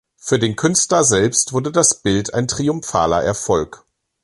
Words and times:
Für 0.17 0.39
den 0.39 0.55
Künstler 0.55 1.03
selbst 1.03 1.53
wurde 1.53 1.71
das 1.71 2.01
Bild 2.01 2.33
ein 2.33 2.47
triumphaler 2.47 3.21
Erfolg. 3.23 3.85